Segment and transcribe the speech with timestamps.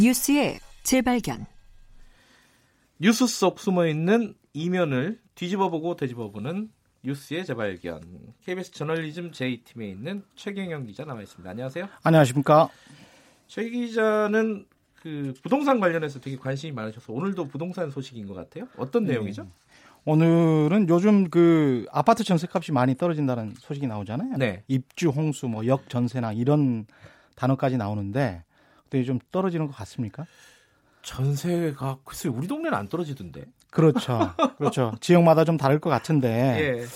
[0.00, 1.46] 뉴스의 재발견.
[2.98, 6.70] 뉴스 속 숨어 있는 이면을 뒤집어보고 되짚어보는
[7.04, 8.02] 뉴스의 재발견.
[8.44, 11.48] KBS 저널리즘 J팀에 있는 최경영 기자 나와 있습니다.
[11.48, 11.88] 안녕하세요.
[12.02, 12.68] 안녕하십니까.
[13.46, 14.66] 최 기자는
[15.02, 18.66] 그 부동산 관련해서 되게 관심이 많으셔서 오늘도 부동산 소식인 것 같아요.
[18.76, 19.12] 어떤 네.
[19.12, 19.46] 내용이죠?
[20.04, 24.36] 오늘은 요즘 그 아파트 전세값이 많이 떨어진다는 소식이 나오잖아요.
[24.38, 24.62] 네.
[24.68, 26.86] 입주 홍수, 뭐 역전세나 이런
[27.34, 28.42] 단어까지 나오는데
[28.88, 30.26] 근데 좀 떨어지는 것 같습니까?
[31.02, 33.44] 전세가 글쎄 우리 동네는 안 떨어지던데.
[33.70, 34.18] 그렇죠.
[34.58, 34.92] 그렇죠.
[35.00, 36.28] 지역마다 좀 다를 것 같은데.
[36.80, 36.86] 예.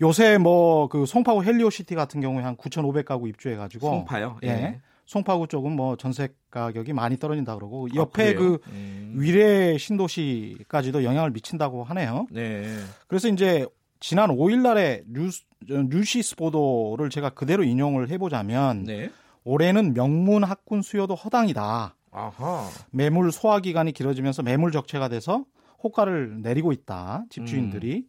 [0.00, 4.38] 요새 뭐 그 송파구 헬리오시티 같은 경우에 한 9,500가구 입주해 가지고 송파요.
[4.44, 4.48] 예.
[4.48, 4.80] 예.
[5.12, 8.34] 송파구 쪽은 뭐 전세 가격이 많이 떨어진다 그러고 옆에 아?
[8.34, 9.12] 그 음.
[9.18, 12.26] 위례 신도시까지도 영향을 미친다고 하네요.
[12.30, 12.64] 네.
[13.08, 13.66] 그래서 이제
[14.00, 19.10] 지난 5일 날에 뉴스, 뉴시스 보도를 제가 그대로 인용을 해보자면 네.
[19.44, 21.94] 올해는 명문 학군 수요도 허당이다.
[22.10, 22.70] 아하.
[22.90, 25.44] 매물 소화 기간이 길어지면서 매물 적체가 돼서
[25.84, 27.24] 호가를 내리고 있다.
[27.28, 28.06] 집주인들이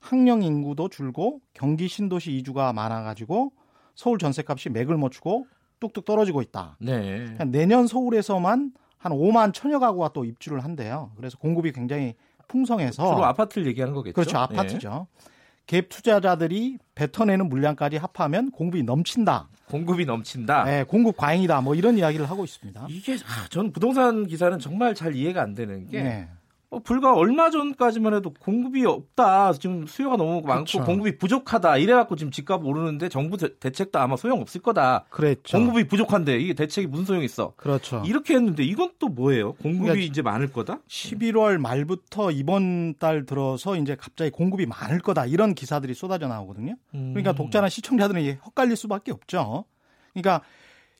[0.00, 3.52] 학령 인구도 줄고 경기 신도시 이주가 많아가지고
[3.94, 5.46] 서울 전세값이 맥을 못 추고
[5.80, 6.76] 뚝뚝 떨어지고 있다.
[6.80, 7.24] 네.
[7.36, 11.12] 그냥 내년 서울에서만 한 5만 천여 가구가 또 입주를 한대요.
[11.16, 12.14] 그래서 공급이 굉장히
[12.48, 14.14] 풍성해서 주로 아파트를 얘기하는 거겠죠.
[14.14, 14.38] 그렇죠.
[14.38, 15.06] 아파트죠.
[15.66, 19.48] 갭 투자자들이 뱉어내는 물량까지 합하면 공급이 넘친다.
[19.50, 19.56] 예.
[19.70, 20.64] 공급이 넘친다.
[20.64, 21.60] 네, 공급 과잉이다.
[21.60, 22.86] 뭐 이런 이야기를 하고 있습니다.
[22.88, 26.28] 이게 아, 전 부동산 기사는 정말 잘 이해가 안 되는 게 네.
[26.68, 29.52] 어, 불과 얼마 전까지만 해도 공급이 없다.
[29.52, 30.84] 지금 수요가 너무 많고 그렇죠.
[30.84, 31.76] 공급이 부족하다.
[31.76, 35.06] 이래갖고 지금 집값 오르는데 정부 대, 대책도 아마 소용 없을 거다.
[35.10, 35.56] 그랬죠.
[35.56, 37.52] 공급이 부족한데 이게 대책이 무슨 소용 있어?
[37.56, 38.02] 그렇죠.
[38.04, 39.52] 이렇게 했는데 이건 또 뭐예요?
[39.54, 40.80] 공급이 그러니까 이제 많을 거다?
[40.88, 46.74] 11월 말부터 이번 달 들어서 이제 갑자기 공급이 많을 거다 이런 기사들이 쏟아져 나오거든요.
[46.90, 47.34] 그러니까 음.
[47.36, 49.64] 독자나 시청자들은 헛갈릴 수밖에 없죠.
[50.12, 50.42] 그러니까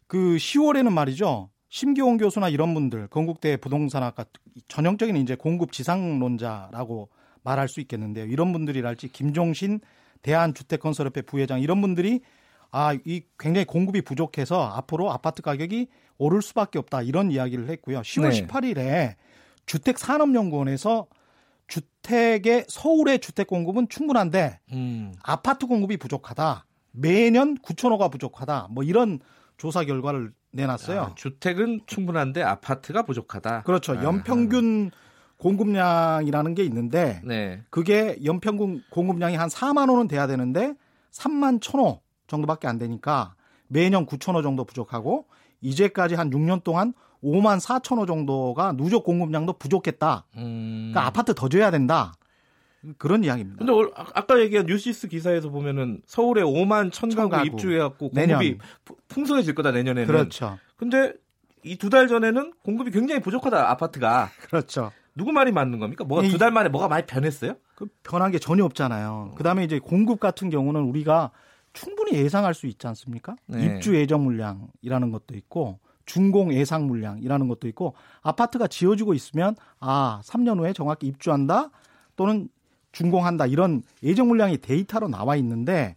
[0.06, 1.50] 그 10월에는 말이죠.
[1.76, 4.24] 심기홍 교수나 이런 분들 건국대 부동산학과
[4.66, 7.10] 전형적인 이제 공급 지상론자라고
[7.42, 8.24] 말할 수 있겠는데요.
[8.24, 9.80] 이런 분들이랄지 김종신
[10.22, 12.22] 대한주택건설협회 부회장 이런 분들이
[12.70, 18.00] 아, 이 굉장히 공급이 부족해서 앞으로 아파트 가격이 오를 수밖에 없다 이런 이야기를 했고요.
[18.00, 18.46] 10월 네.
[18.46, 19.14] 18일에
[19.66, 21.06] 주택산업연구원에서
[21.68, 25.12] 주택의 서울의 주택 공급은 충분한데 음.
[25.22, 26.64] 아파트 공급이 부족하다.
[26.92, 28.68] 매년 9천 호가 부족하다.
[28.70, 29.20] 뭐 이런
[29.56, 31.00] 조사 결과를 내놨어요.
[31.00, 33.62] 아, 주택은 충분한데 아파트가 부족하다.
[33.62, 33.98] 그렇죠.
[33.98, 34.02] 아.
[34.02, 34.90] 연평균
[35.38, 37.62] 공급량이라는 게 있는데 네.
[37.70, 40.74] 그게 연평균 공급량이 한 4만 호는 돼야 되는데
[41.12, 43.34] 3만 1천 호 정도밖에 안 되니까
[43.68, 45.26] 매년 9천 호 정도 부족하고
[45.60, 50.26] 이제까지 한 6년 동안 5만 4천 호 정도가 누적 공급량도 부족했다.
[50.36, 50.90] 음.
[50.92, 52.14] 그러니까 아파트 더 줘야 된다.
[52.98, 53.58] 그런 이야기입니다.
[53.58, 57.46] 근데 올- 아- 아까 얘기한 뉴시스 기사에서 보면은 서울에 5만 천천 가구 가구.
[57.46, 58.10] 입주해갖고.
[58.10, 60.06] 공급이 푸- 풍성해질 거다 내년에는.
[60.06, 60.58] 그렇죠.
[60.76, 61.12] 근데
[61.64, 64.92] 이 두 달 전에는 공급이 굉장히 부족하다 아파트가 그렇죠.
[65.16, 66.04] 누구 말이 맞는 겁니까?
[66.04, 67.54] 뭐가 이- 두달 만에 뭐가 많이 변했어요?
[67.74, 69.32] 그 변한 게 전혀 없잖아요.
[69.36, 71.30] 그다음에 이제 공급 같은 경우는 우리가
[71.72, 73.36] 충분히 예상할 수 있지 않습니까?
[73.46, 73.64] 네.
[73.64, 80.58] 입주 예정 물량이라는 것도 있고 준공 예상 물량이라는 것도 있고 아파트가 지어지고 있으면 아, 3년
[80.60, 81.70] 후에 정확히 입주한다
[82.14, 82.48] 또는
[83.00, 85.96] 준공한다 이런 예정 물량이 데이터로 나와 있는데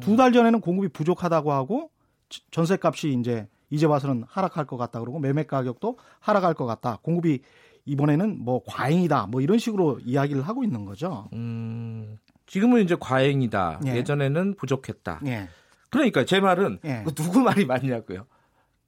[0.00, 1.90] 두달 전에는 공급이 부족하다고 하고
[2.28, 6.98] 지- 전세 값이 이제 이제 와서는 하락할 것 같다 그러고 매매 가격도 하락할 것 같다.
[7.02, 7.40] 공급이
[7.84, 9.26] 이번에는 뭐 과잉이다.
[9.28, 11.28] 뭐 이런 식으로 이야기를 하고 있는 거죠.
[11.34, 13.80] 음, 지금은 이제 과잉이다.
[13.86, 13.96] 예.
[13.98, 14.02] 예.
[14.04, 15.20] 전에는 부족했다.
[15.26, 15.48] 예.
[15.88, 17.02] 그러니까 제 말은 예.
[17.04, 18.26] 그 누구 말이 맞냐고요.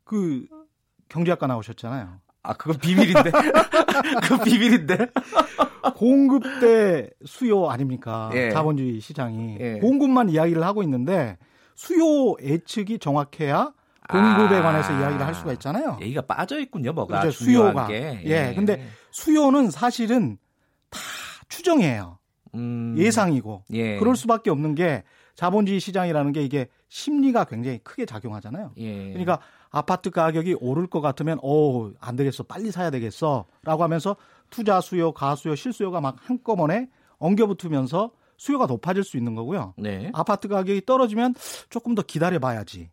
[0.03, 0.47] 그
[1.09, 2.19] 경제학과 나오셨잖아요.
[2.43, 3.31] 아 그건 비밀인데.
[4.27, 5.09] 그 비밀인데.
[5.97, 8.31] 공급 대 수요 아닙니까?
[8.35, 8.51] 예.
[8.51, 9.79] 자본주의 시장이 예.
[9.79, 11.39] 공급만 이야기를 하고 있는데
[11.75, 13.73] 수요 예측이 정확해야
[14.09, 14.63] 공급에 아.
[14.63, 15.99] 관해서 이야기를 할 수가 있잖아요.
[16.01, 16.93] 얘기가 빠져 있군요.
[16.93, 17.45] 뭐가 그렇죠.
[17.45, 17.87] 수요가.
[17.87, 18.21] 게.
[18.25, 18.53] 예.
[18.55, 20.39] 근데 수요는 사실은
[20.91, 20.99] 다
[21.49, 22.19] 추정이에요.
[22.55, 23.65] 음, 예상이고.
[23.73, 23.99] 예.
[23.99, 28.73] 그럴 수밖에 없는 게 자본주의 시장이라는 게 이게 심리가 굉장히 크게 작용하잖아요.
[28.77, 29.09] 예.
[29.09, 29.41] 그러니까
[29.73, 32.45] 아파트 가격이 오를 것 같으면 어, 안 되겠어.
[32.45, 34.17] 빨리 사야 되겠어라고 하면서
[34.51, 36.89] 투자 수요, 가수요, 실수요가 막 한꺼번에
[37.19, 39.75] 엉겨붙으면서 수요가 높아질 수 있는 거고요.
[39.79, 40.11] 네.
[40.13, 41.35] 아파트 가격이 떨어지면
[41.71, 42.91] 조금 더 기다려 봐야지.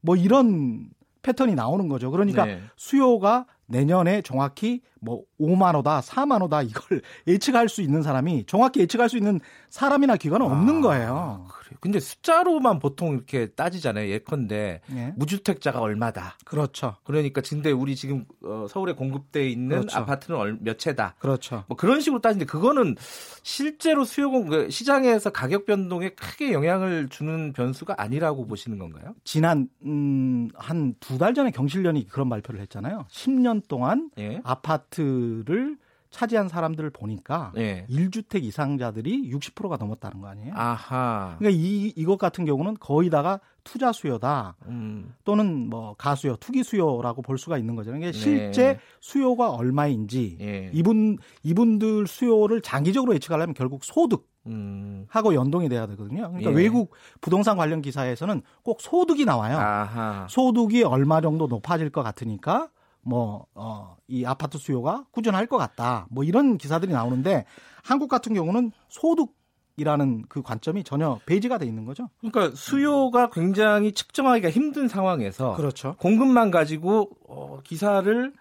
[0.00, 0.90] 뭐 이런
[1.22, 2.10] 패턴이 나오는 거죠.
[2.10, 2.60] 그러니까 네.
[2.76, 9.08] 수요가 내년에 정확히 뭐 5만 호다, 4만 호다 이걸 예측할 수 있는 사람이 정확히 예측할
[9.08, 9.40] 수 있는
[9.70, 11.46] 사람이나 기관은 없는 아, 거예요.
[11.72, 11.78] 그래요.
[11.80, 14.08] 근데 숫자로만 보통 이렇게 따지잖아요.
[14.10, 15.12] 예컨대 예.
[15.16, 16.36] 무주택자가 얼마다.
[16.44, 16.96] 그렇죠.
[17.04, 19.98] 그러니까 근데 우리 지금 어, 서울에 공급돼 있는 그렇죠.
[19.98, 21.16] 아파트는 얼- 몇 채다.
[21.18, 21.64] 그렇죠.
[21.68, 22.96] 뭐 그런 식으로 따지는데 그거는
[23.42, 29.14] 실제로 수요 공그 시장에서 가격 변동에 크게 영향을 주는 변수가 아니라고 보시는 건가요?
[29.24, 33.06] 지난 음, 한 두 달 전에 경실련이 그런 발표를 했잖아요.
[33.10, 34.40] 10년 동안 예.
[34.44, 35.76] 아파트를
[36.12, 37.84] 차지한 사람들을 보니까 예.
[37.88, 40.52] 1주택 이상자들이 60%가 넘었다는 거 아니에요?
[40.54, 41.36] 아하.
[41.38, 45.14] 그러니까 이 이것 같은 경우는 거의 다가 투자 수요다 음.
[45.24, 47.90] 또는 뭐 가수요, 투기 수요라고 볼 수가 있는 거죠.
[47.90, 48.18] 그러니까 네.
[48.18, 50.70] 실제 수요가 얼마인지 예.
[50.72, 55.06] 이분 이분들 수요를 장기적으로 예측하려면 결국 소득 음.
[55.08, 56.28] 하고 연동이 돼야 되거든요.
[56.28, 56.54] 그러니까 예.
[56.54, 59.56] 외국 부동산 관련 기사에서는 꼭 소득이 나와요.
[59.56, 60.26] 아하.
[60.28, 62.68] 소득이 얼마 정도 높아질 것 같으니까
[63.02, 66.06] 뭐, 어, 이 아파트 수요가 꾸준할 것 같다.
[66.10, 67.44] 뭐 이런 기사들이 나오는데
[67.82, 69.34] 한국 같은 경우는 소득
[69.76, 72.10] 이라는 그 관점이 전혀 배제가 돼 있는 거죠.
[72.20, 75.96] 그러니까 수요가 굉장히 측정하기가 힘든 상황에서 그렇죠.
[75.98, 78.32] 공급만 가지고 어, 기사를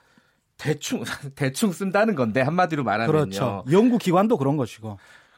[0.57, 1.03] 대충
[1.35, 3.11] 대충 쓴다는 건데 한마디로 말하면요.
[3.11, 3.63] 그렇죠.
[3.71, 4.97] 연구 기관도 그런 것이고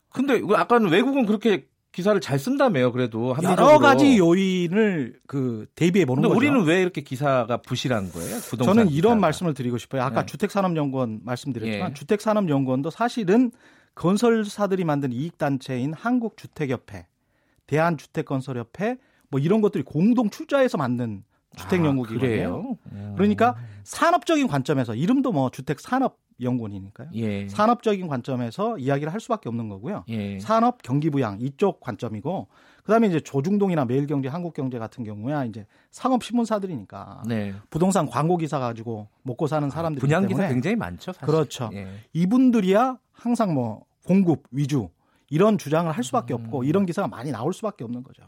[0.10, 2.92] 근데 아까는 외국은 그렇게 기사를 잘 쓴다며요.
[2.92, 3.66] 그래도 합리적으로.
[3.68, 6.36] 여러 가지 요인을 그 대비해 보는 거죠.
[6.36, 8.38] 우리는 왜 이렇게 기사가 부실한 거예요?
[8.40, 9.16] 부동산 저는 이런 기사가.
[9.22, 10.02] 말씀을 드리고 싶어요.
[10.02, 10.26] 아까 네.
[10.26, 11.94] 주택산업연구원 말씀드렸지만 예.
[11.94, 13.52] 주택산업연구원도 사실은
[13.94, 17.06] 건설사들이 만든 이익단체인 한국주택협회,
[17.68, 18.98] 대한주택건설협회
[19.30, 21.24] 뭐 이런 것들이 공동 출자해서 만든
[21.58, 22.78] 주택연구기관이에요.
[22.86, 22.90] 아?
[22.92, 23.14] 음.
[23.16, 27.10] 그러니까 산업적인 관점에서 이름도 뭐 주택산업 연구원이니까요.
[27.14, 27.48] 예.
[27.48, 30.04] 산업적인 관점에서 이야기를 할 수밖에 없는 거고요.
[30.10, 30.40] 예.
[30.40, 32.48] 산업 경기 부양 이쪽 관점이고
[32.84, 37.54] 그다음에 이제 조중동이나 매일경제, 한국경제 같은 경우야 이제 상업 신문사들이니까 네.
[37.70, 41.14] 부동산 광고 기사 가지고 먹고 사는 사람들이 분양 기사 굉장히 많죠.
[41.14, 41.26] 사실.
[41.26, 41.70] 그렇죠.
[41.74, 41.88] 예.
[42.14, 44.90] 이분들이야 항상 뭐 공급 위주
[45.30, 46.44] 이런 주장을 할 수밖에 음.
[46.44, 48.24] 없고 이런 기사가 많이 나올 수밖에 없는 거죠.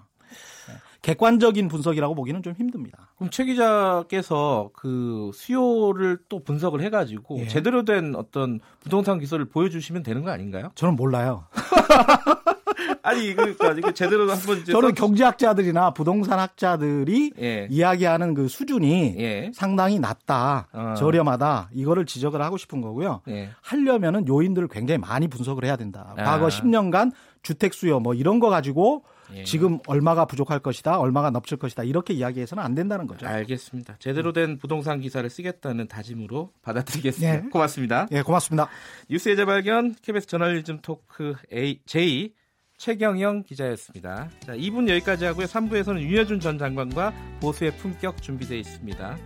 [0.67, 0.73] 네.
[1.05, 3.11] 객관적인 분석이라고 보기는 좀 힘듭니다.
[3.17, 7.47] 그럼 최 기자께서 그 수요를 또 분석을 해가지고 예.
[7.47, 10.71] 제대로 된 어떤 부동산 기술을 보여주시면 되는 거 아닌가요?
[10.73, 11.45] 저는 몰라요.
[13.03, 17.67] 아니 그러니까 이거 제대로 한번 이제 저는 써- 경제학자들이나 부동산 학자들이 예.
[17.69, 19.51] 이야기하는 그 수준이 예.
[19.53, 20.95] 상당히 낮다, 어.
[20.97, 23.21] 저렴하다 이거를 지적을 하고 싶은 거고요.
[23.27, 23.51] 예.
[23.61, 26.15] 하려면은 요인들을 굉장히 많이 분석을 해야 된다.
[26.17, 26.23] 아.
[26.23, 27.11] 과거 10년간
[27.43, 29.43] 주택 수요 뭐 이런 거 가지고 예.
[29.43, 33.27] 지금 얼마가 부족할 것이다, 얼마가 넘칠 것이다 이렇게 이야기해서는 안 된다는 거죠.
[33.27, 33.97] 알겠습니다.
[33.99, 37.45] 제대로 된 부동산 기사를 쓰겠다는 다짐으로 받아들이겠습니다.
[37.45, 37.49] 예.
[37.49, 38.07] 고맙습니다.
[38.11, 38.69] 예, 고맙습니다.
[39.09, 42.33] 뉴스의 재발견 KBS 저널리즘 토크 A, J
[42.77, 44.29] 최경영 기자였습니다.
[44.41, 45.45] 자, 2분 여기까지 하고요.
[45.45, 49.17] 3부에서는 윤여준 전 장관과 보수의 품격 준비되어 있습니다.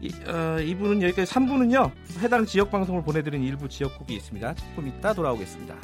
[0.00, 1.92] 이, 어, 2부는 여기까지 3부는요.
[2.20, 4.54] 해당 지역 방송을 보내드린 일부 지역국이 있습니다.
[4.54, 5.76] 조금 이따 돌아오겠습니다.